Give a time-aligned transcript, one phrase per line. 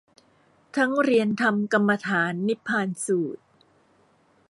[0.75, 3.43] ทั้งเรียนธรรมกรรมฐานนิพพานสูตร